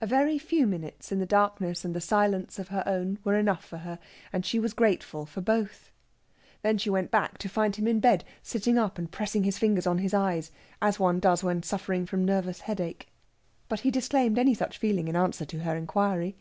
[0.00, 3.64] A very few minutes in the darkness and the silence of her own were enough
[3.64, 3.98] for her,
[4.32, 5.90] and she was grateful for both.
[6.62, 9.84] Then she went back, to find him in bed, sitting up and pressing his fingers
[9.88, 13.08] on his eyes, as one does when suffering from nervous headache.
[13.68, 16.36] But he disclaimed any such feeling in answer to her inquiry.